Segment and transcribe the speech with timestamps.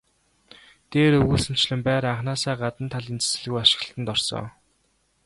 [0.91, 4.45] Дээр өгүүлсэнчлэн байр анхнаасаа гадна талын засалгүй ашиглалтад орсон.